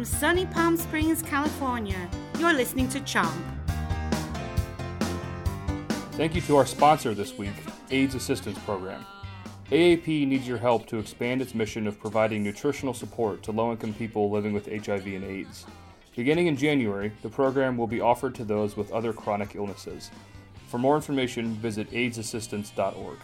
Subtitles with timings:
[0.00, 2.08] from sunny Palm Springs, California.
[2.38, 3.36] You're listening to Chomp.
[6.12, 7.52] Thank you to our sponsor this week,
[7.90, 9.04] AIDS Assistance Program.
[9.70, 13.92] AAP needs your help to expand its mission of providing nutritional support to low income
[13.92, 15.66] people living with HIV and AIDS.
[16.16, 20.10] Beginning in January, the program will be offered to those with other chronic illnesses.
[20.68, 23.18] For more information, visit AIDSassistance.org.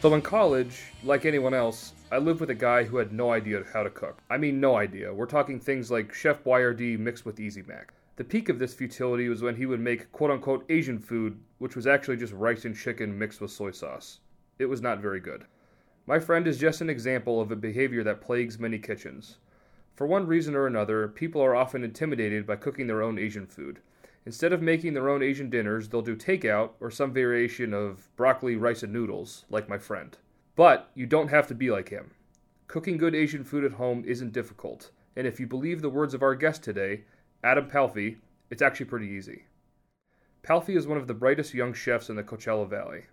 [0.00, 3.64] So in college, like anyone else, I lived with a guy who had no idea
[3.72, 4.22] how to cook.
[4.30, 5.12] I mean, no idea.
[5.12, 7.92] We're talking things like Chef Boyardee mixed with Easy Mac.
[8.14, 11.74] The peak of this futility was when he would make quote unquote Asian food, which
[11.74, 14.20] was actually just rice and chicken mixed with soy sauce.
[14.60, 15.46] It was not very good.
[16.06, 19.38] My friend is just an example of a behavior that plagues many kitchens.
[19.96, 23.80] For one reason or another, people are often intimidated by cooking their own Asian food.
[24.28, 28.56] Instead of making their own Asian dinners, they'll do takeout or some variation of broccoli,
[28.56, 30.18] rice, and noodles, like my friend.
[30.54, 32.10] But you don't have to be like him.
[32.66, 36.22] Cooking good Asian food at home isn't difficult, and if you believe the words of
[36.22, 37.04] our guest today,
[37.42, 38.18] Adam Palffy,
[38.50, 39.44] it's actually pretty easy.
[40.42, 43.04] Palffy is one of the brightest young chefs in the Coachella Valley.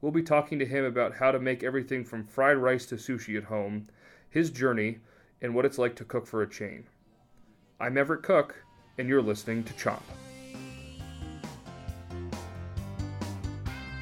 [0.00, 3.38] We'll be talking to him about how to make everything from fried rice to sushi
[3.38, 3.86] at home,
[4.28, 4.98] his journey,
[5.40, 6.88] and what it's like to cook for a chain.
[7.78, 8.64] I'm Everett Cook,
[8.98, 10.02] and you're listening to Chomp.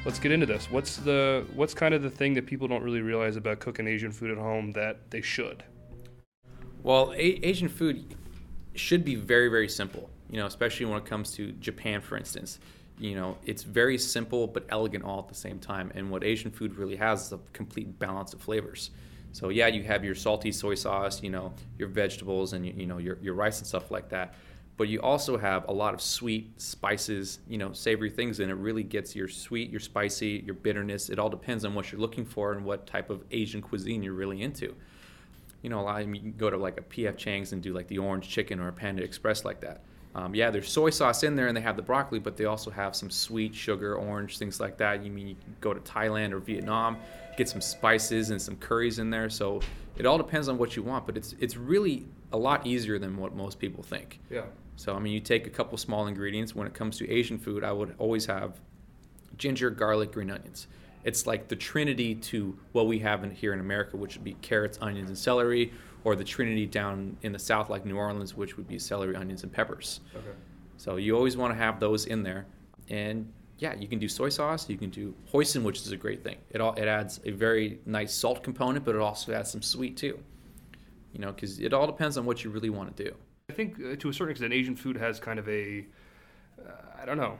[0.07, 0.71] Let's get into this.
[0.71, 4.13] What's the what's kind of the thing that people don't really realize about cooking Asian
[4.13, 5.65] food at home that they should?
[6.81, 8.15] Well, a- Asian food
[8.73, 10.09] should be very very simple.
[10.29, 12.59] You know, especially when it comes to Japan, for instance.
[12.97, 15.91] You know, it's very simple but elegant all at the same time.
[15.93, 18.91] And what Asian food really has is a complete balance of flavors.
[19.33, 22.85] So yeah, you have your salty soy sauce, you know, your vegetables and you, you
[22.85, 24.35] know your your rice and stuff like that
[24.77, 28.55] but you also have a lot of sweet spices, you know, savory things, and it
[28.55, 31.09] really gets your sweet, your spicy, your bitterness.
[31.09, 34.13] It all depends on what you're looking for and what type of Asian cuisine you're
[34.13, 34.75] really into.
[35.63, 37.73] You know, a lot of you can go to like a PF Chang's and do
[37.73, 39.81] like the orange chicken or a Panda Express like that.
[40.13, 42.71] Um, yeah, there's soy sauce in there and they have the broccoli, but they also
[42.71, 45.03] have some sweet sugar, orange, things like that.
[45.03, 46.97] You mean you can go to Thailand or Vietnam,
[47.35, 49.29] get some spices and some curries in there.
[49.29, 49.61] So
[49.97, 53.17] it all depends on what you want, but it's it's really a lot easier than
[53.17, 54.19] what most people think.
[54.29, 54.43] Yeah.
[54.77, 56.55] So, I mean, you take a couple small ingredients.
[56.55, 58.61] When it comes to Asian food, I would always have
[59.35, 60.67] ginger, garlic, green onions.
[61.03, 64.33] It's like the trinity to what we have in, here in America, which would be
[64.41, 65.73] carrots, onions, and celery,
[66.03, 69.43] or the trinity down in the south, like New Orleans, which would be celery, onions,
[69.43, 70.01] and peppers.
[70.15, 70.25] Okay.
[70.77, 72.45] So you always want to have those in there.
[72.89, 74.69] And yeah, you can do soy sauce.
[74.69, 76.37] You can do hoisin, which is a great thing.
[76.51, 79.97] It all it adds a very nice salt component, but it also adds some sweet
[79.97, 80.19] too.
[81.13, 83.15] You know, because it all depends on what you really want to do.
[83.57, 85.83] I think uh, to a certain extent, Asian food has kind of a,
[86.63, 87.39] uh, I don't know,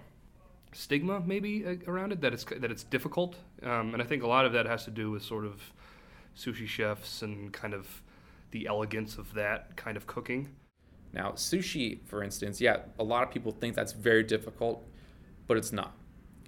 [0.73, 4.27] stigma maybe uh, around it that it's that it's difficult, um, and I think a
[4.27, 5.61] lot of that has to do with sort of
[6.35, 8.01] sushi chefs and kind of
[8.49, 10.49] the elegance of that kind of cooking.
[11.13, 14.83] Now, sushi, for instance, yeah, a lot of people think that's very difficult,
[15.45, 15.95] but it's not.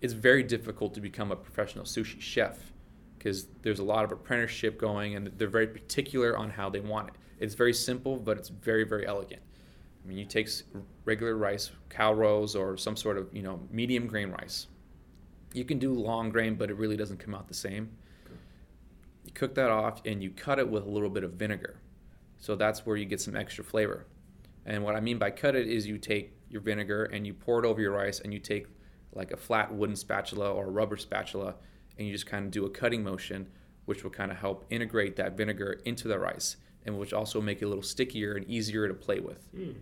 [0.01, 2.73] It's very difficult to become a professional sushi chef
[3.19, 7.09] because there's a lot of apprenticeship going and they're very particular on how they want
[7.09, 7.13] it.
[7.37, 9.43] It's very simple, but it's very, very elegant.
[10.09, 10.49] I mean, you take
[11.05, 14.65] regular rice, cow calrose, or some sort of you know medium grain rice.
[15.53, 17.91] You can do long grain, but it really doesn't come out the same.
[19.23, 21.79] You cook that off and you cut it with a little bit of vinegar.
[22.39, 24.07] So that's where you get some extra flavor.
[24.65, 27.63] And what I mean by cut it is you take your vinegar and you pour
[27.63, 28.65] it over your rice and you take
[29.13, 31.53] like a flat wooden spatula or a rubber spatula
[31.99, 33.47] and you just kind of do a cutting motion
[33.85, 37.61] which will kind of help integrate that vinegar into the rice and which also make
[37.61, 39.47] it a little stickier and easier to play with.
[39.53, 39.75] Mm.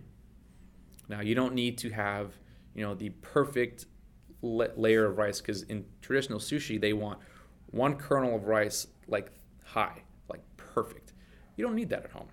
[1.08, 2.34] Now you don't need to have
[2.74, 3.86] you know the perfect
[4.42, 7.18] la- layer of rice because in traditional sushi they want
[7.70, 9.30] one kernel of rice like
[9.64, 11.12] high, like perfect.
[11.56, 12.28] You don't need that at home.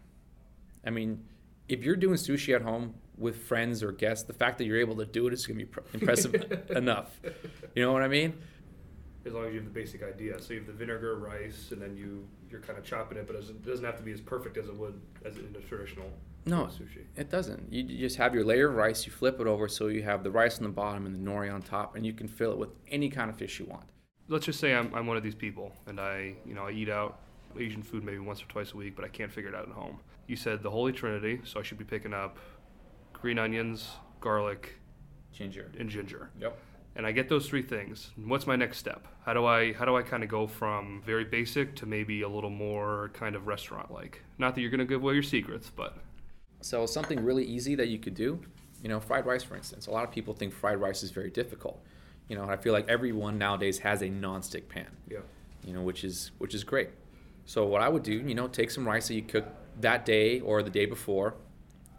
[0.86, 1.24] I mean,
[1.68, 4.96] if you're doing sushi at home with friends or guests, the fact that you're able
[4.98, 7.20] to do it is going to be impressive enough.
[7.76, 8.36] You know what I mean?
[9.26, 10.40] As long as you have the basic idea.
[10.40, 13.36] So you have the vinegar, rice, and then you you're kind of chopping it, but
[13.36, 16.10] it doesn't have to be as perfect as it would as in a traditional
[16.46, 17.06] no sushi.
[17.16, 17.72] It doesn't.
[17.72, 19.06] You just have your layer of rice.
[19.06, 21.54] You flip it over so you have the rice on the bottom and the nori
[21.54, 23.86] on top, and you can fill it with any kind of fish you want.
[24.28, 26.90] Let's just say I'm, I'm one of these people, and I you know I eat
[26.90, 27.20] out
[27.58, 29.74] Asian food maybe once or twice a week, but I can't figure it out at
[29.74, 30.00] home.
[30.28, 32.38] You said the Holy Trinity, so I should be picking up
[33.14, 33.90] green onions,
[34.20, 34.76] garlic,
[35.32, 36.30] ginger, and ginger.
[36.40, 36.58] Yep.
[36.98, 38.12] And I get those three things.
[38.16, 39.06] What's my next step?
[39.26, 42.30] How do I how do I kind of go from very basic to maybe a
[42.30, 44.24] little more kind of restaurant like?
[44.38, 45.98] Not that you're going to give away your secrets, but
[46.66, 48.40] so something really easy that you could do,
[48.82, 49.86] you know, fried rice for instance.
[49.86, 51.80] A lot of people think fried rice is very difficult.
[52.28, 54.88] You know, I feel like everyone nowadays has a non-stick pan.
[55.08, 55.20] Yeah.
[55.64, 56.90] You know, which is which is great.
[57.46, 59.46] So what I would do, you know, take some rice that you cook
[59.82, 61.36] that day or the day before,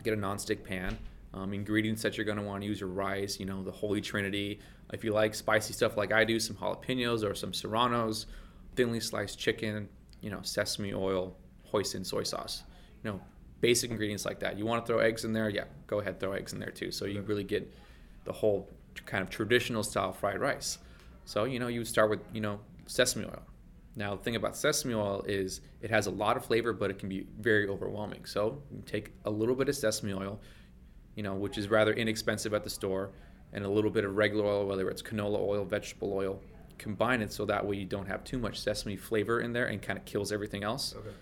[0.03, 0.99] get a nonstick pan.
[1.33, 4.01] Um, ingredients that you're going to want to use your rice, you know, the holy
[4.01, 4.59] trinity.
[4.93, 8.27] If you like spicy stuff like I do, some jalapenos or some serranos,
[8.75, 9.89] thinly sliced chicken,
[10.21, 11.37] you know, sesame oil,
[11.73, 12.65] hoisin soy sauce.
[13.05, 13.21] You know,
[13.67, 14.57] basic ingredients like that.
[14.57, 15.49] You want to throw eggs in there?
[15.49, 16.93] Yeah, go ahead, throw eggs in there too.
[16.93, 17.75] So you really get
[18.23, 18.69] the whole
[19.07, 20.79] kind of traditional style fried rice.
[21.25, 23.43] So, you know, you would start with, you know, sesame oil.
[23.97, 27.01] Now, the thing about sesame oil is it has a lot of flavor, but it
[27.01, 28.25] can be very overwhelming.
[28.25, 30.39] So, you take a little bit of sesame oil,
[31.17, 33.11] you know, which is rather inexpensive at the store,
[33.53, 36.41] and a little bit of regular oil, whether it's canola oil, vegetable oil.
[36.79, 39.83] Combine it so that way you don't have too much sesame flavor in there and
[39.83, 40.95] kind of kills everything else.
[40.97, 41.17] Okay.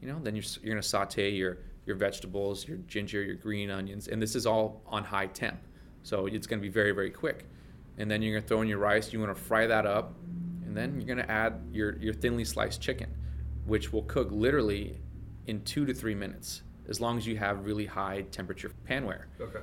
[0.00, 1.58] You know, then you're, you're going to saute your,
[1.90, 5.58] your vegetables, your ginger, your green onions, and this is all on high temp.
[6.04, 7.46] So it's going to be very, very quick.
[7.98, 9.12] And then you're going to throw in your rice.
[9.12, 10.14] You want to fry that up,
[10.64, 13.10] and then you're going to add your, your thinly sliced chicken,
[13.66, 15.00] which will cook literally
[15.48, 19.24] in two to three minutes, as long as you have really high temperature panware.
[19.40, 19.58] Okay.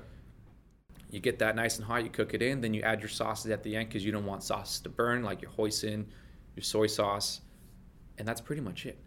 [1.10, 3.50] You get that nice and hot, you cook it in, then you add your sauces
[3.52, 6.06] at the end because you don't want sauces to burn, like your hoisin,
[6.58, 7.40] your soy sauce,
[8.18, 9.00] and that's pretty much it.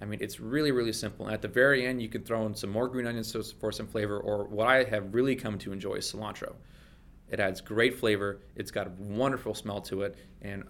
[0.00, 1.26] I mean, it's really, really simple.
[1.26, 3.86] And at the very end, you can throw in some more green onions for some
[3.86, 6.54] flavor, or what I have really come to enjoy is cilantro.
[7.28, 8.40] It adds great flavor.
[8.56, 10.64] It's got a wonderful smell to it, and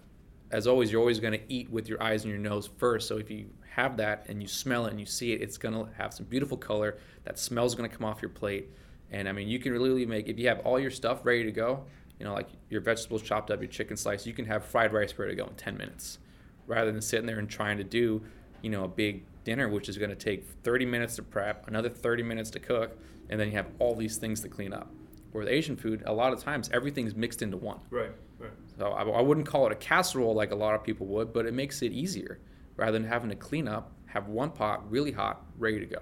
[0.50, 3.06] as always, you're always going to eat with your eyes and your nose first.
[3.06, 5.74] So if you have that and you smell it and you see it, it's going
[5.74, 6.98] to have some beautiful color.
[7.24, 8.68] That smell is going to come off your plate.
[9.12, 11.52] And I mean, you can really make if you have all your stuff ready to
[11.52, 11.84] go.
[12.18, 15.14] You know, like your vegetables chopped up, your chicken sliced, You can have fried rice
[15.16, 16.18] ready to go in 10 minutes,
[16.66, 18.22] rather than sitting there and trying to do,
[18.62, 21.88] you know, a big dinner, which is going to take 30 minutes to prep, another
[21.88, 22.98] 30 minutes to cook,
[23.28, 24.90] and then you have all these things to clean up.
[25.32, 27.80] Where with Asian food, a lot of times everything's mixed into one.
[27.90, 28.10] Right.
[28.38, 28.50] Right.
[28.78, 31.46] So I, I wouldn't call it a casserole like a lot of people would, but
[31.46, 32.40] it makes it easier
[32.76, 35.98] rather than having to clean up, have one pot really hot, ready to go.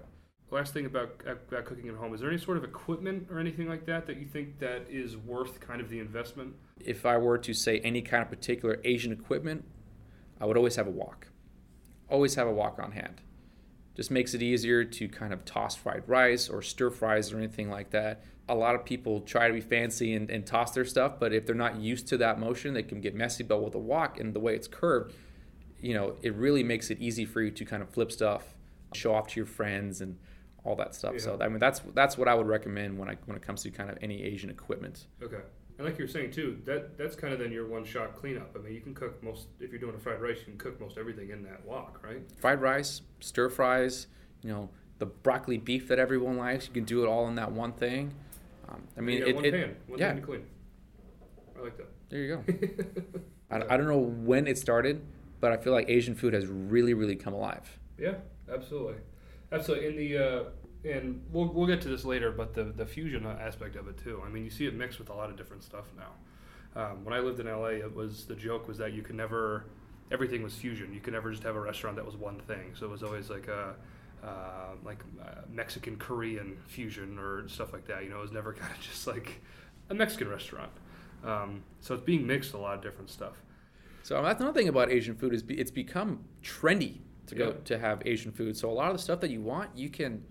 [0.51, 3.69] Last thing about, about cooking at home, is there any sort of equipment or anything
[3.69, 6.55] like that that you think that is worth kind of the investment?
[6.81, 9.65] If I were to say any kind of particular Asian equipment,
[10.41, 11.28] I would always have a wok.
[12.09, 13.21] Always have a wok on hand.
[13.95, 17.71] Just makes it easier to kind of toss fried rice or stir fries or anything
[17.71, 18.25] like that.
[18.49, 21.45] A lot of people try to be fancy and, and toss their stuff, but if
[21.45, 23.43] they're not used to that motion, they can get messy.
[23.43, 25.15] But with a wok and the way it's curved,
[25.81, 28.55] you know, it really makes it easy for you to kind of flip stuff,
[28.95, 30.17] show off to your friends and
[30.65, 31.15] all that stuff.
[31.15, 31.21] Yeah.
[31.21, 33.71] So I mean, that's that's what I would recommend when I when it comes to
[33.71, 35.07] kind of any Asian equipment.
[35.23, 35.41] Okay.
[35.79, 38.51] And like you were saying too, that that's kind of then your one shot cleanup.
[38.57, 40.81] I mean, you can cook most if you're doing a fried rice, you can cook
[40.81, 42.21] most everything in that wok, right?
[42.41, 44.09] Fried rice, stir fries,
[44.43, 47.53] you know, the broccoli beef that everyone likes, you can do it all in that
[47.53, 48.13] one thing.
[48.69, 50.47] Um, I mean, it, one it- pan, one yeah, pan to clean.
[51.57, 51.87] I like that.
[52.09, 53.21] there you go.
[53.51, 55.01] I, I don't know when it started,
[55.41, 57.79] but I feel like Asian food has really, really come alive.
[57.99, 58.15] Yeah,
[58.53, 58.97] absolutely,
[59.53, 59.87] absolutely.
[59.87, 60.45] In the uh,
[60.85, 64.23] and we'll we'll get to this later, but the the fusion aspect of it too.
[64.25, 66.13] I mean, you see it mixed with a lot of different stuff now.
[66.81, 69.65] Um, when I lived in LA, it was the joke was that you could never
[70.11, 70.93] everything was fusion.
[70.95, 72.75] You could never just have a restaurant that was one thing.
[72.75, 73.75] So it was always like a
[74.25, 78.05] uh, like uh, Mexican Korean fusion or stuff like that.
[78.05, 79.41] You know, it was never kind of just like
[79.91, 80.71] a Mexican restaurant.
[81.25, 83.35] Um, so it's being mixed a lot of different stuff.
[84.05, 87.55] So that's another thing about Asian food is be, it's become trendy to go Yeah.
[87.65, 88.57] to have Asian food.
[88.57, 90.25] So a lot of the stuff that you want, you can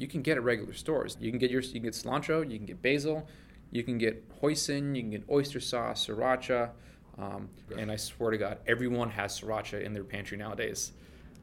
[0.00, 1.16] you can get at regular stores.
[1.20, 3.28] You can get your you can get cilantro, you can get basil,
[3.70, 6.70] you can get hoisin, you can get oyster sauce, sriracha,
[7.18, 10.92] um, and I swear to God, everyone has sriracha in their pantry nowadays.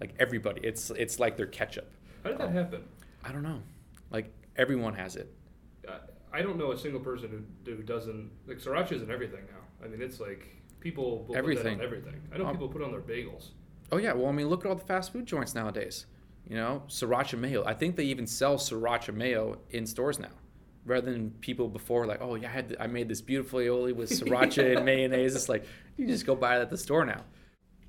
[0.02, 1.92] Like everybody, it's it's like their ketchup.
[2.24, 2.84] How did that happen?
[3.24, 3.62] I don't know,
[4.12, 5.34] like everyone has it.
[5.88, 6.00] I-
[6.34, 9.86] I don't know a single person who, who doesn't like sriracha is in everything now.
[9.86, 10.46] I mean, it's like
[10.82, 11.64] people Everything.
[11.64, 12.22] put that on everything.
[12.34, 13.52] I know Um, people put on their bagels.
[13.94, 16.06] Oh yeah, well I mean look at all the fast food joints nowadays.
[16.50, 17.66] You know, sriracha mayo.
[17.66, 20.32] I think they even sell sriracha mayo in stores now,
[20.86, 24.10] rather than people before like, oh yeah, I had I made this beautiful aioli with
[24.20, 25.36] sriracha and mayonnaise.
[25.36, 25.66] It's like
[25.98, 27.24] you just go buy it at the store now.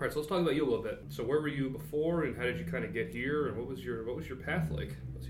[0.00, 1.02] All right, so let's talk about you a little bit.
[1.08, 3.66] So, where were you before, and how did you kind of get here, and what
[3.66, 4.96] was your what was your path like?
[5.12, 5.26] Let's.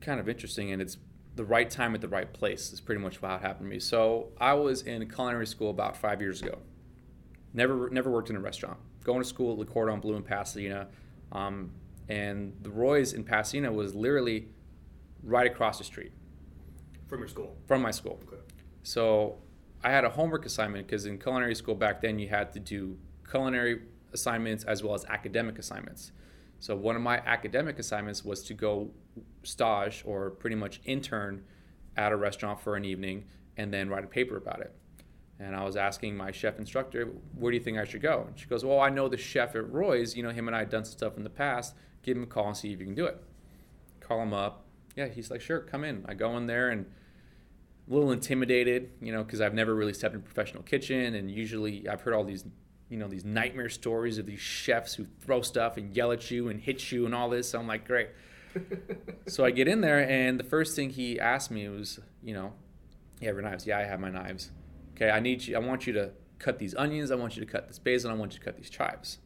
[0.00, 0.98] Kind of interesting, and it's
[1.36, 2.72] the right time at the right place.
[2.72, 3.78] Is pretty much how it happened to me.
[3.78, 6.58] So I was in culinary school about five years ago.
[7.54, 8.78] Never never worked in a restaurant.
[9.04, 10.88] Going to school at Le Cordon Bleu in Pasadena,
[11.30, 11.70] um,
[12.08, 14.48] and the Roy's in Pasadena was literally
[15.22, 16.12] right across the street.
[17.08, 17.56] from your school.
[17.66, 18.20] from my school.
[18.26, 18.42] Okay.
[18.82, 19.38] So
[19.82, 22.98] I had a homework assignment because in culinary school back then you had to do
[23.28, 26.12] culinary assignments as well as academic assignments.
[26.60, 28.90] So one of my academic assignments was to go
[29.42, 31.44] stage or pretty much intern
[31.96, 33.24] at a restaurant for an evening
[33.56, 34.72] and then write a paper about it.
[35.40, 38.24] And I was asking my chef instructor, where do you think I should go?
[38.26, 40.16] And she goes, well, I know the chef at Roy's.
[40.16, 41.74] You know, him and I have done some stuff in the past.
[42.02, 43.22] Give him a call and see if you can do it.
[44.00, 44.64] Call him up.
[44.96, 46.04] Yeah, he's like, sure, come in.
[46.08, 46.86] I go in there and
[47.88, 51.14] a little intimidated, you know, because I've never really stepped in a professional kitchen.
[51.14, 52.44] And usually I've heard all these,
[52.88, 56.48] you know, these nightmare stories of these chefs who throw stuff and yell at you
[56.48, 57.50] and hit you and all this.
[57.50, 58.08] So I'm like, great.
[59.26, 62.52] so I get in there, and the first thing he asked me was, you know,
[63.20, 63.66] you have your knives?
[63.66, 64.50] Yeah, I have my knives.
[64.98, 65.54] Okay, I need you.
[65.54, 67.12] I want you to cut these onions.
[67.12, 68.10] I want you to cut this basil.
[68.10, 69.18] I want you to cut these chives.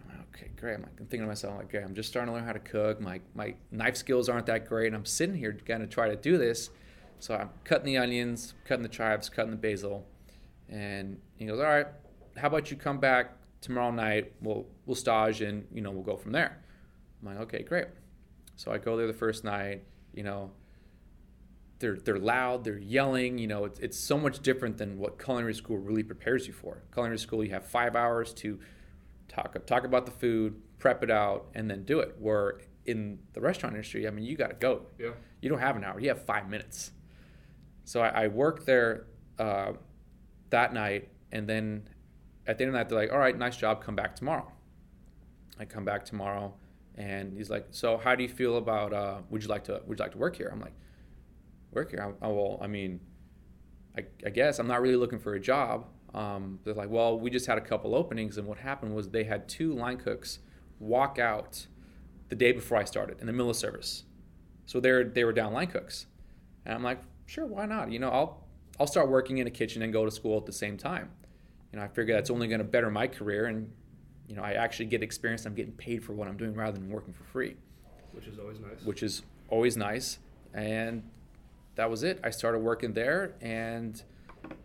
[0.00, 0.76] I'm like, okay, great.
[0.76, 2.58] I'm, like, I'm thinking to myself, like, okay, I'm just starting to learn how to
[2.58, 2.98] cook.
[2.98, 6.16] My my knife skills aren't that great, and I'm sitting here going to try to
[6.16, 6.70] do this.
[7.18, 10.06] So I'm cutting the onions, cutting the chives, cutting the basil,
[10.70, 11.86] and he goes, all right.
[12.38, 14.32] How about you come back tomorrow night?
[14.40, 16.64] We'll we'll stage and you know we'll go from there.
[17.20, 17.88] I'm like, okay, great.
[18.56, 19.82] So I go there the first night.
[20.14, 20.50] You know,
[21.82, 23.36] they're they're loud, they're yelling.
[23.36, 26.82] You know, it's, it's so much different than what culinary school really prepares you for.
[26.94, 28.58] Culinary school, you have five hours to
[29.28, 32.16] talk talk about the food, prep it out, and then do it.
[32.18, 34.86] Where in the restaurant industry, I mean, you got to go.
[34.98, 35.10] Yeah.
[35.42, 36.00] You don't have an hour.
[36.00, 36.92] You have five minutes.
[37.84, 39.06] So I, I worked there
[39.38, 39.72] uh,
[40.50, 41.88] that night, and then
[42.46, 43.84] at the end of the night, they're like, "All right, nice job.
[43.84, 44.50] Come back tomorrow."
[45.58, 46.54] I come back tomorrow,
[46.96, 48.92] and he's like, "So how do you feel about?
[48.92, 49.82] Uh, would you like to?
[49.86, 50.74] Would you like to work here?" I'm like,
[51.72, 52.14] "Work here?
[52.22, 53.00] Oh, well, I mean,
[53.96, 57.30] I, I guess I'm not really looking for a job." Um, they're like, "Well, we
[57.30, 60.38] just had a couple openings, and what happened was they had two line cooks
[60.78, 61.66] walk out
[62.28, 64.04] the day before I started in the middle of service,
[64.66, 66.06] so they're they were down line cooks."
[66.64, 67.90] And I'm like, "Sure, why not?
[67.90, 68.46] You know, I'll
[68.78, 71.10] I'll start working in a kitchen and go to school at the same time."
[71.72, 73.72] You know, I figure that's only going to better my career and
[74.28, 75.44] you know, I actually get experience.
[75.44, 77.56] I'm getting paid for what I'm doing rather than working for free,
[78.12, 78.82] which is always nice.
[78.82, 80.18] Which is always nice,
[80.54, 81.02] and
[81.74, 82.20] that was it.
[82.22, 84.02] I started working there, and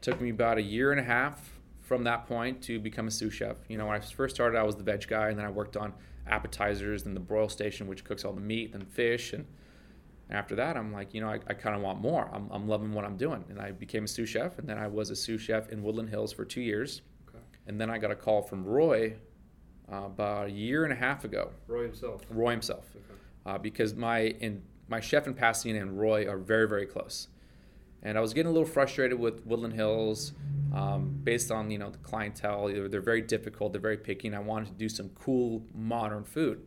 [0.01, 3.33] took me about a year and a half from that point to become a sous
[3.33, 3.57] chef.
[3.69, 5.77] You know, when I first started, I was the veg guy, and then I worked
[5.77, 5.93] on
[6.27, 9.45] appetizers, then the broil station, which cooks all the meat and fish, and
[10.29, 12.29] after that, I'm like, you know, I, I kind of want more.
[12.33, 14.87] I'm, I'm loving what I'm doing, and I became a sous chef, and then I
[14.87, 17.39] was a sous chef in Woodland Hills for two years, okay.
[17.67, 19.15] and then I got a call from Roy
[19.89, 21.51] uh, about a year and a half ago.
[21.67, 22.25] Roy himself.
[22.29, 23.19] Roy himself, okay.
[23.45, 27.27] uh, because my in my chef in Pasadena and Roy are very very close,
[28.03, 30.33] and I was getting a little frustrated with Woodland Hills,
[30.73, 32.67] um, based on you know the clientele.
[32.67, 33.73] They're, they're very difficult.
[33.73, 36.65] They're very picky, and I wanted to do some cool modern food,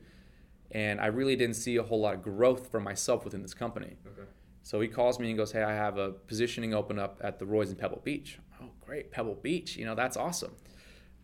[0.71, 3.97] and I really didn't see a whole lot of growth for myself within this company.
[4.07, 4.29] Okay.
[4.63, 7.47] So he calls me and goes, "Hey, I have a positioning open up at the
[7.47, 9.77] Roy's in Pebble Beach." Oh, great, Pebble Beach!
[9.77, 10.53] You know that's awesome.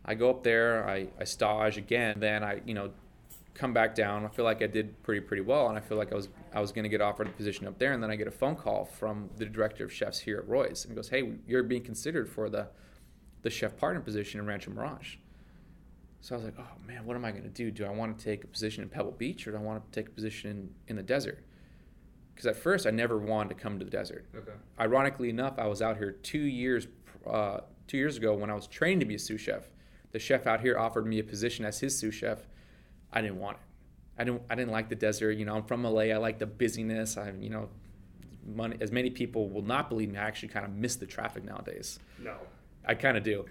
[0.06, 2.92] I go up there, I, I stage again, then I, you know,
[3.56, 4.24] come back down.
[4.24, 6.60] I feel like I did pretty pretty well, and I feel like I was I
[6.60, 8.56] was going to get offered a position up there, and then I get a phone
[8.56, 11.82] call from the director of chefs here at Roy's, and he goes, "Hey, you're being
[11.82, 12.68] considered for the
[13.42, 15.16] the chef partner position in Rancho Mirage."
[16.20, 17.70] So I was like, "Oh man, what am I going to do?
[17.70, 20.00] Do I want to take a position in Pebble Beach, or do I want to
[20.00, 21.44] take a position in, in the desert?"
[22.34, 24.26] Because at first I never wanted to come to the desert.
[24.36, 24.52] Okay.
[24.78, 26.86] Ironically enough, I was out here two years
[27.26, 29.70] uh, two years ago when I was training to be a sous chef
[30.16, 32.46] the chef out here offered me a position as his sous chef.
[33.12, 33.62] I didn't want it.
[34.18, 34.42] I didn't.
[34.48, 35.32] I didn't like the desert.
[35.32, 36.02] You know, I'm from LA.
[36.02, 37.16] I like the busyness.
[37.16, 37.68] I, you know,
[38.46, 40.18] money, as many people will not believe me.
[40.18, 41.98] I actually kind of miss the traffic nowadays.
[42.22, 42.36] No.
[42.88, 43.44] I kind of do.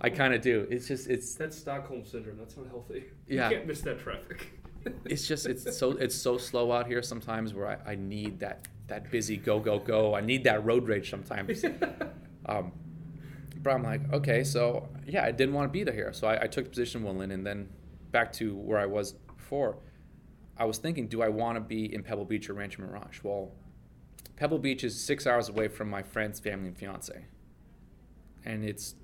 [0.00, 0.66] I kind of do.
[0.70, 2.38] It's just it's that's Stockholm syndrome.
[2.38, 3.04] That's not healthy.
[3.28, 3.50] Yeah.
[3.50, 4.52] You can't miss that traffic.
[5.04, 8.66] it's just it's so it's so slow out here sometimes where I, I need that
[8.86, 10.14] that busy go go go.
[10.14, 11.64] I need that road rage sometimes.
[12.46, 12.72] um,
[13.62, 16.12] but I'm like, okay, so yeah, I didn't want to be there here.
[16.12, 17.68] So I, I took the position in Woodland and then
[18.14, 19.76] back to where I was before.
[20.56, 23.18] I was thinking, do I want to be in Pebble Beach or Rancho Mirage?
[23.24, 23.50] Well,
[24.36, 27.24] Pebble Beach is six hours away from my friend's family and fiance.
[28.44, 28.94] And it's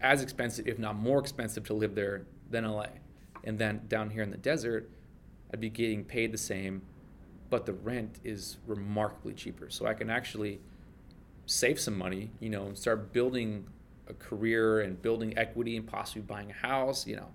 [0.00, 2.86] as expensive, if not more expensive, to live there than LA.
[3.42, 4.88] And then down here in the desert,
[5.52, 6.82] I'd be getting paid the same,
[7.50, 9.70] but the rent is remarkably cheaper.
[9.70, 10.60] So I can actually
[11.46, 13.66] save some money, you know, and start building
[14.06, 17.34] a career and building equity and possibly buying a house, you know.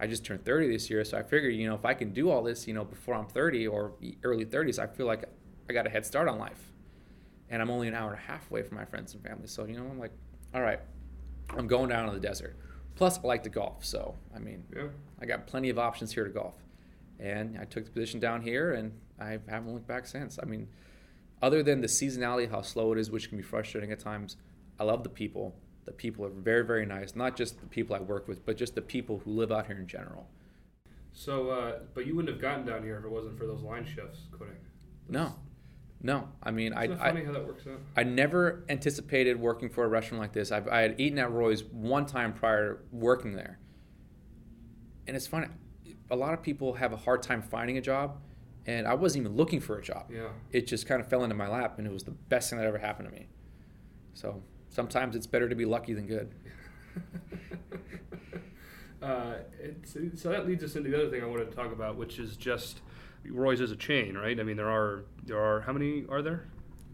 [0.00, 2.30] I just turned 30 this year, so I figured, you know, if I can do
[2.30, 3.92] all this, you know, before I'm 30 or
[4.24, 5.24] early 30s, I feel like
[5.68, 6.72] I got a head start on life.
[7.48, 9.46] And I'm only an hour and a half away from my friends and family.
[9.46, 10.12] So, you know, I'm like,
[10.54, 10.80] all right,
[11.56, 12.56] I'm going down to the desert.
[12.94, 13.84] Plus, I like to golf.
[13.84, 14.88] So, I mean, yeah.
[15.20, 16.54] I got plenty of options here to golf.
[17.20, 20.38] And I took the position down here, and I haven't looked back since.
[20.42, 20.68] I mean,
[21.40, 24.36] other than the seasonality, how slow it is, which can be frustrating at times,
[24.80, 25.54] I love the people.
[25.84, 27.16] The people are very, very nice.
[27.16, 29.76] Not just the people I work with, but just the people who live out here
[29.76, 30.28] in general.
[31.12, 33.84] So, uh, but you wouldn't have gotten down here if it wasn't for those line
[33.84, 34.56] chefs quitting.
[35.08, 35.34] no,
[36.00, 37.80] No, I mean, I, it I, funny how that works out?
[37.96, 40.50] I never anticipated working for a restaurant like this.
[40.50, 43.58] I've, I had eaten at Roy's one time prior to working there.
[45.06, 45.48] And it's funny,
[46.10, 48.18] a lot of people have a hard time finding a job,
[48.66, 50.06] and I wasn't even looking for a job.
[50.10, 50.28] Yeah.
[50.50, 52.66] It just kind of fell into my lap, and it was the best thing that
[52.66, 53.26] ever happened to me.
[54.14, 56.34] So sometimes it's better to be lucky than good.
[59.02, 61.96] uh, it's, so that leads us into the other thing I wanted to talk about,
[61.96, 62.80] which is just
[63.28, 64.38] Roy's is a chain, right?
[64.38, 66.48] I mean, there are there are how many are there?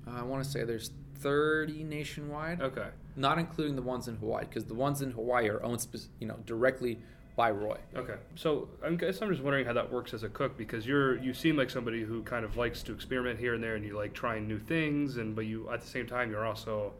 [0.06, 2.88] Uh, I want to say there's 30 nationwide, Okay.
[3.16, 6.26] not including the ones in Hawaii, because the ones in Hawaii are owned, spec- you
[6.28, 6.98] know, directly
[7.36, 7.76] by Roy.
[7.94, 11.18] Okay, so I guess I'm just wondering how that works as a cook because you're
[11.18, 13.96] you seem like somebody who kind of likes to experiment here and there, and you
[13.96, 16.94] like trying new things, and but you at the same time you're also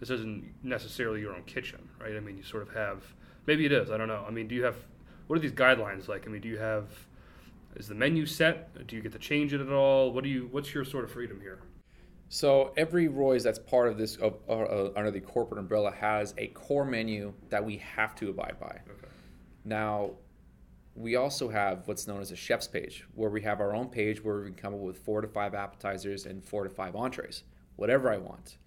[0.00, 2.16] this isn't necessarily your own kitchen, right?
[2.16, 3.02] I mean, you sort of have
[3.46, 3.90] maybe it is.
[3.90, 4.24] I don't know.
[4.26, 4.76] I mean, do you have
[5.26, 6.26] what are these guidelines like?
[6.26, 6.86] I mean, do you have
[7.76, 8.86] is the menu set?
[8.86, 10.12] Do you get to change it at all?
[10.12, 11.60] What do you what's your sort of freedom here?
[12.30, 16.34] So every Roy's that's part of this of, uh, uh, under the corporate umbrella has
[16.36, 18.80] a core menu that we have to abide by.
[18.90, 19.08] Okay.
[19.64, 20.10] Now,
[20.94, 24.22] we also have what's known as a chef's page, where we have our own page
[24.22, 27.44] where we can come up with four to five appetizers and four to five entrees,
[27.76, 28.58] whatever I want.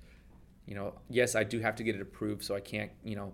[0.65, 3.33] You know, yes, I do have to get it approved, so I can't, you know,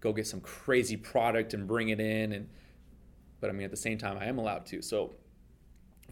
[0.00, 2.48] go get some crazy product and bring it in, and
[3.40, 4.82] but I mean at the same time I am allowed to.
[4.82, 5.14] So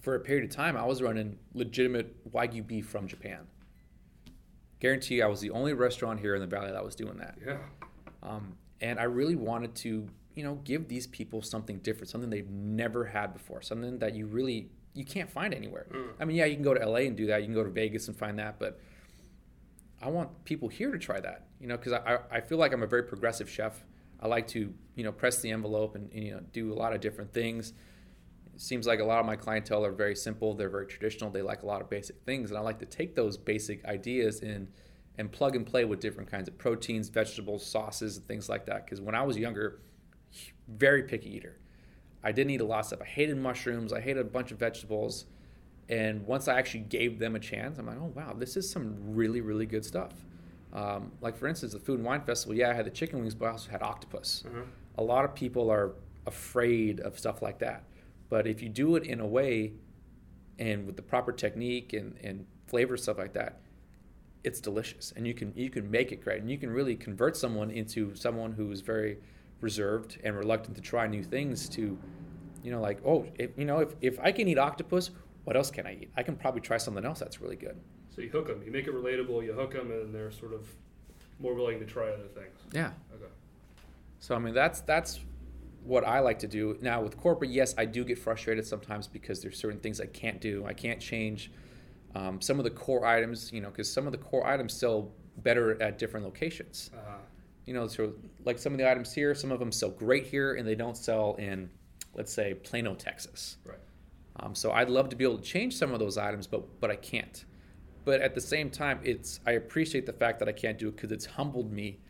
[0.01, 3.41] for a period of time, I was running legitimate wagyu beef from Japan.
[4.81, 7.39] Guarantee you, I was the only restaurant here in the valley that was doing that.
[7.45, 7.59] Yeah.
[8.23, 12.51] Um, and I really wanted to, you know, give these people something different, something they've
[12.51, 15.87] never had before, something that you really you can't find anywhere.
[16.21, 17.41] I mean, yeah, you can go to LA and do that.
[17.41, 18.81] You can go to Vegas and find that, but
[20.05, 22.83] I want people here to try that, you know, because I, I feel like I'm
[22.83, 23.83] a very progressive chef.
[24.21, 26.93] I like to, you know, press the envelope and, and you know do a lot
[26.93, 27.73] of different things.
[28.55, 30.53] It seems like a lot of my clientele are very simple.
[30.55, 31.31] They're very traditional.
[31.31, 34.41] They like a lot of basic things, and I like to take those basic ideas
[34.41, 34.69] and
[35.17, 38.85] and plug and play with different kinds of proteins, vegetables, sauces, and things like that.
[38.85, 39.81] Because when I was younger,
[40.69, 41.59] very picky eater.
[42.23, 43.01] I didn't eat a lot of stuff.
[43.03, 43.93] I hated mushrooms.
[43.93, 45.27] I hated a bunch of vegetables.
[45.89, 48.97] And once I actually gave them a chance, I'm like, oh wow, this is some
[49.15, 50.13] really really good stuff.
[50.73, 52.55] Um, like for instance, the Food and Wine Festival.
[52.55, 54.45] Yeah, I had the chicken wings, but I also had octopus.
[54.99, 55.93] A lot of people are
[56.27, 57.85] afraid of stuff like that.
[58.29, 59.75] But if you do it in a way
[60.59, 63.61] and with the proper technique and, and flavor stuff like that,
[64.45, 67.37] it's delicious and you can you can make it great and you can really convert
[67.37, 69.17] someone into someone who is very
[69.61, 71.99] reserved and reluctant to try new things to
[72.63, 75.11] you know like oh if, you know if, if i can eat octopus
[75.45, 77.77] what else can i eat i can probably try something else that's really good
[78.15, 80.69] So you hook them, you make it relatable, you hook them, and they're sort of
[81.41, 82.59] more willing to try other things.
[82.73, 83.31] yeah Okay.
[84.21, 85.21] So I mean that's that's
[85.83, 86.79] what I like to do.
[86.81, 90.41] Now with corporate, yes, I do get frustrated sometimes because there's certain things I can't
[90.41, 90.65] do.
[90.65, 91.51] I can't change
[92.15, 95.11] um, some of the core items, you know, because some of the core items sell
[95.39, 96.91] better at different locations.
[96.95, 97.19] Uh,
[97.67, 98.13] You know, so
[98.45, 100.97] like some of the items here, some of them sell great here, and they don't
[100.97, 101.69] sell in,
[102.15, 103.57] let's say, Plano, Texas.
[103.67, 103.79] right.
[104.41, 106.91] Um, so I'd love to be able to change some of those items, but but
[106.91, 107.45] I can't.
[108.05, 110.97] But at the same time, it's I appreciate the fact that I can't do it
[110.97, 112.01] because it's humbled me,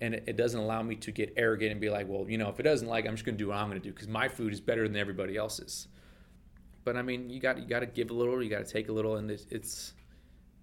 [0.00, 2.48] and it, it doesn't allow me to get arrogant and be like, well, you know,
[2.48, 4.08] if it doesn't like, I'm just going to do what I'm going to do because
[4.08, 5.88] my food is better than everybody else's.
[6.84, 8.88] But I mean, you got you got to give a little, you got to take
[8.88, 9.94] a little, and it's, it's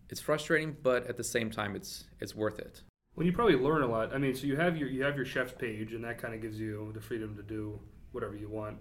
[0.10, 2.82] it's frustrating, but at the same time, it's it's worth it.
[3.16, 4.14] Well, you probably learn a lot.
[4.14, 6.42] I mean, so you have your you have your chef's page, and that kind of
[6.42, 7.80] gives you the freedom to do
[8.12, 8.78] whatever you want.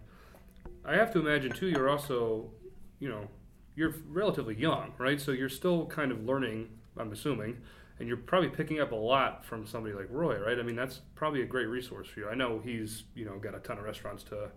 [0.85, 1.68] I have to imagine too.
[1.68, 2.51] You're also,
[2.99, 3.29] you know,
[3.75, 5.20] you're relatively young, right?
[5.20, 6.68] So you're still kind of learning.
[6.97, 7.59] I'm assuming,
[7.99, 10.59] and you're probably picking up a lot from somebody like Roy, right?
[10.59, 12.29] I mean, that's probably a great resource for you.
[12.29, 14.51] I know he's you know got a ton of restaurants to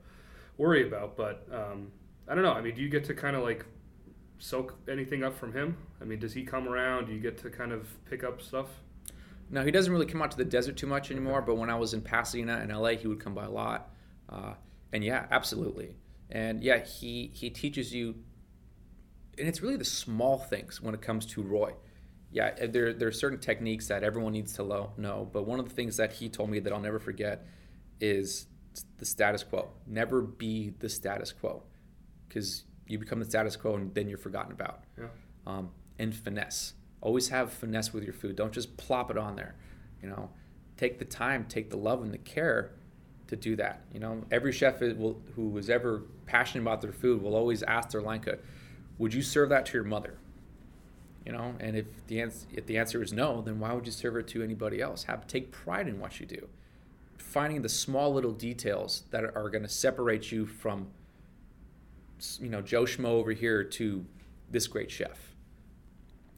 [0.58, 1.92] worry about, but um,
[2.28, 2.54] I don't know.
[2.54, 3.66] I mean, do you get to kind of like
[4.40, 5.78] soak anything up from him?
[6.02, 7.08] I mean, does he come around?
[7.08, 8.68] Do you get to kind of pick up stuff?
[9.50, 11.76] Now he doesn't really come out to the desert too much anymore, but when I
[11.76, 13.90] was in Pasadena and LA, he would come by a lot.
[14.30, 14.54] Uh,
[14.92, 15.96] and yeah, absolutely.
[16.30, 18.16] And yeah, he he teaches you,
[19.38, 21.74] and it's really the small things when it comes to Roy.
[22.32, 25.70] Yeah, there there are certain techniques that everyone needs to lo- know, but one of
[25.70, 27.46] the things that he told me that I'll never forget
[28.02, 28.48] is
[28.98, 29.70] the status quo.
[29.86, 31.63] Never be the status quo,
[32.28, 34.84] because you become the status quo and then you're forgotten about.
[34.98, 35.08] Yeah.
[35.46, 36.74] Um, and finesse.
[37.02, 38.36] Always have finesse with your food.
[38.36, 39.56] Don't just plop it on there.
[40.02, 40.30] You know,
[40.76, 42.74] take the time, take the love and the care
[43.28, 43.82] to do that.
[43.94, 47.90] You know, every chef will, who is ever passionate about their food will always ask
[47.92, 48.44] their line cook,
[48.98, 50.16] "Would you serve that to your mother?"
[51.26, 53.92] You know, and if the answer if the answer is no, then why would you
[53.92, 55.04] serve it to anybody else?
[55.04, 56.48] Have take pride in what you do.
[57.18, 60.88] Finding the small little details that are going to separate you from,
[62.40, 64.06] you know, Joe Schmo over here to
[64.50, 65.28] this great chef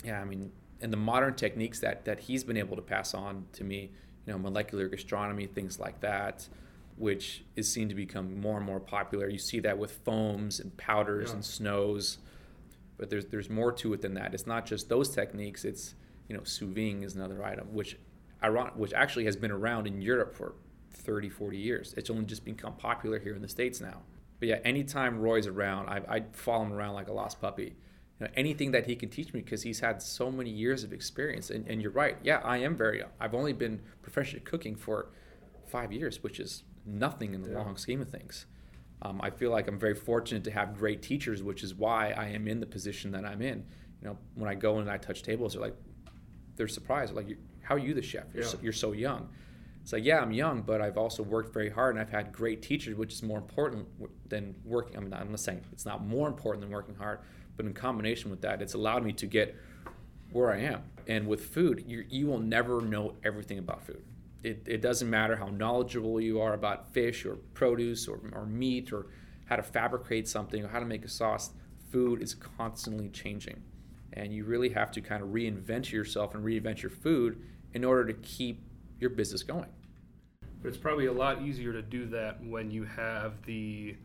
[0.03, 3.45] yeah, I mean, and the modern techniques that that he's been able to pass on
[3.53, 3.91] to me,
[4.25, 6.47] you know, molecular gastronomy, things like that,
[6.99, 9.29] which is seen to become more and more popular.
[9.29, 11.35] You see that with foams and powders Yeah.
[11.35, 12.17] and snows,
[12.97, 14.33] but there's there's more to it than that.
[14.33, 15.63] It's not just those techniques.
[15.65, 15.95] It's
[16.27, 17.97] you know, sous vide is another item, which
[18.41, 20.53] iron- which actually has been around in Europe for
[20.91, 21.93] 30, 40 years.
[21.97, 24.03] It's only just become popular here in the states now.
[24.39, 27.75] But yeah, anytime Roy's around, I I follow him around like a lost puppy.
[28.19, 30.91] You know, anything that he can teach me because he's had so many years of
[30.91, 31.49] experience.
[31.49, 32.17] And, and you're right.
[32.21, 33.01] Yeah, I am very.
[33.21, 35.07] I've only been professionally cooking for
[35.67, 37.57] five years, which is nothing in the Yeah.
[37.59, 38.45] long scheme of things.
[39.01, 42.27] Um, I feel like I'm very fortunate to have great teachers, which is why I
[42.27, 43.65] am in the position that I'm in.
[44.01, 45.75] You know, when I go and I touch tables, they're like,
[46.57, 47.13] they're surprised.
[47.15, 48.25] They're like, how are you the chef?
[48.33, 49.29] You're, so, you're so young.
[49.81, 52.61] It's like, yeah, I'm young, but I've also worked very hard and I've had great
[52.61, 53.87] teachers, which is more important
[54.27, 54.97] than working.
[54.97, 57.19] I'm not, I'm not saying it's not more important than working hard,
[57.55, 59.55] but in combination with that, it's allowed me to get
[60.31, 60.83] where I am.
[61.07, 64.03] And with food, you, you will never know everything about food.
[64.43, 68.93] It, it doesn't matter how knowledgeable you are about fish or produce or, or meat
[68.93, 69.07] or
[69.45, 71.51] how to fabricate something or how to make a sauce.
[71.91, 73.61] Food is constantly changing.
[74.13, 77.41] And you really have to kind of reinvent yourself and reinvent your food
[77.73, 78.63] in order to keep
[78.99, 79.69] your business going.
[80.61, 83.95] But it's probably a lot easier to do that when you have the,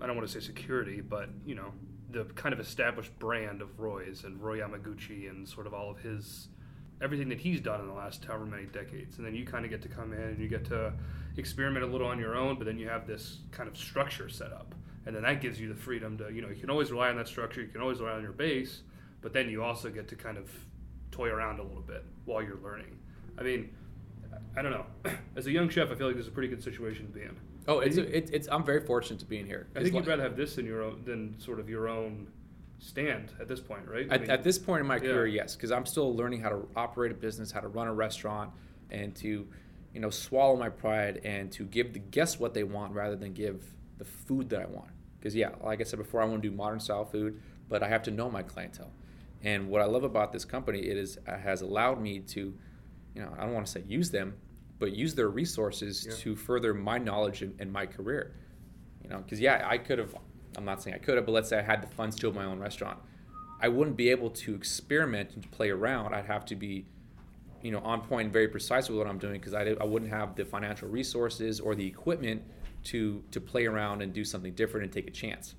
[0.00, 1.72] I don't want to say security, but you know,
[2.10, 5.98] the kind of established brand of Roy's and Roy Yamaguchi and sort of all of
[5.98, 6.48] his,
[7.00, 9.18] everything that he's done in the last however many decades.
[9.18, 10.92] And then you kind of get to come in and you get to
[11.36, 14.52] experiment a little on your own, but then you have this kind of structure set
[14.52, 14.74] up.
[15.06, 17.16] And then that gives you the freedom to, you know, you can always rely on
[17.16, 18.82] that structure, you can always rely on your base,
[19.20, 20.50] but then you also get to kind of
[21.10, 22.98] toy around a little bit while you're learning.
[23.38, 23.70] I mean,
[24.56, 24.86] I don't know.
[25.36, 27.22] As a young chef, I feel like this is a pretty good situation to be
[27.22, 27.36] in.
[27.66, 29.68] Oh, it's, it's, it's I'm very fortunate to be in here.
[29.74, 32.28] I think you'd rather have this than your own than sort of your own
[32.84, 34.06] stand at this point, right?
[34.10, 35.00] I At, mean, at this point in my yeah.
[35.12, 37.94] career, yes, because I'm still learning how to operate a business, how to run a
[37.94, 38.50] restaurant,
[38.90, 39.48] and to,
[39.94, 43.32] you know, swallow my pride and to give the guests what they want rather than
[43.32, 43.64] give
[43.96, 44.90] the food that I want.
[45.18, 47.88] Because yeah, like I said before, I want to do modern style food, but I
[47.88, 48.92] have to know my clientele.
[49.42, 52.54] And what I love about this company, it is uh, has allowed me to,
[53.14, 54.34] you know, I don't want to say use them,
[54.78, 56.16] but use their resources Yeah.
[56.16, 58.34] to further my knowledge and, and my career.
[59.02, 60.14] You know, because yeah, I could have.
[60.56, 62.42] I'm not saying I could have, but let's say I had the funds to open
[62.42, 62.98] my own restaurant.
[63.60, 66.14] I wouldn't be able to experiment and play around.
[66.14, 66.86] I'd have to be,
[67.62, 70.10] you know, on point and very precise with what I'm doing because I, I wouldn't
[70.10, 72.42] have the financial resources or the equipment
[72.84, 75.54] to to play around and do something different and take a chance.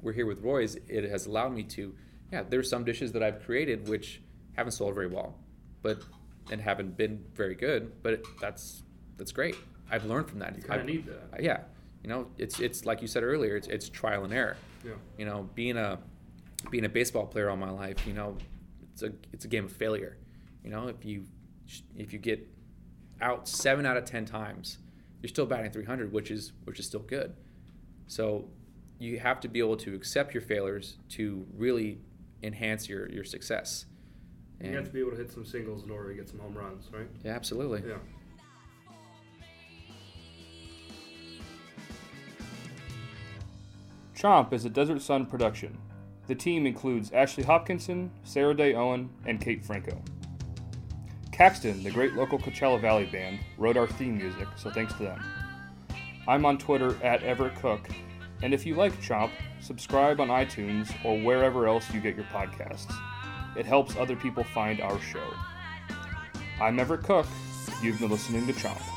[0.00, 0.76] We're here with Roy's.
[0.88, 1.94] It has allowed me to,
[2.32, 2.42] yeah.
[2.48, 4.22] There's some dishes that I've created which
[4.54, 5.36] haven't sold very well,
[5.82, 6.02] but
[6.50, 7.92] and haven't been very good.
[8.02, 8.82] But it, that's
[9.18, 9.56] that's great.
[9.90, 10.56] I've learned from that.
[10.56, 11.42] you kind of need that.
[11.42, 11.60] yeah
[12.02, 14.92] you know it's it's like you said earlier it's it's trial and error Yeah.
[15.18, 15.98] you know being a
[16.70, 18.36] being a baseball player all my life you know
[18.92, 20.16] it's a it's a game of failure
[20.64, 21.24] you know if you
[21.96, 22.46] if you get
[23.20, 24.78] out 7 out of 10 times
[25.22, 27.34] you're still batting 300 which is which is still good
[28.06, 28.48] so
[28.98, 31.98] you have to be able to accept your failures to really
[32.42, 33.86] enhance your your success
[34.60, 36.54] You have to be able to hit some singles in order to get some home
[36.54, 37.08] runs, right?
[37.24, 37.98] yeah absolutely Yeah.
[44.22, 45.76] Chomp is a Desert Sun production.
[46.28, 50.00] The team includes Ashley Hopkinson, Sarah Day Owen, and Kate Franco.
[51.32, 55.20] Caxton, the great local Coachella Valley band, wrote our theme music, so thanks to them.
[56.28, 57.88] I'm on Twitter at Everett Cook,
[58.44, 62.94] and if you like Chomp, subscribe on iTunes or wherever else you get your podcasts.
[63.56, 65.34] It helps other people find our show.
[66.60, 67.26] I'm Everett Cook.
[67.82, 68.91] You've been listening to Chomp.